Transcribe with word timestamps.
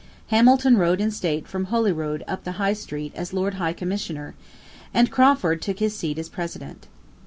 Hamilton 0.29 0.77
rode 0.77 0.99
in 0.99 1.11
state 1.11 1.47
from 1.47 1.65
Holyrood 1.65 2.23
up 2.27 2.43
the 2.43 2.53
High 2.53 2.73
Street 2.73 3.13
as 3.13 3.33
Lord 3.33 3.53
High 3.61 3.73
Commissioner; 3.73 4.33
and 4.95 5.11
Crawford 5.11 5.61
took 5.61 5.77
his 5.77 5.95
seat 5.95 6.17
as 6.17 6.27
President. 6.27 6.87